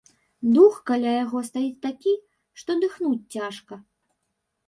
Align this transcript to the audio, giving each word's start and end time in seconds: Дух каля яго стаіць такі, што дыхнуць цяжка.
Дух 0.53 0.75
каля 0.89 1.11
яго 1.25 1.41
стаіць 1.49 1.81
такі, 1.85 2.13
што 2.61 2.77
дыхнуць 2.85 3.29
цяжка. 3.35 3.73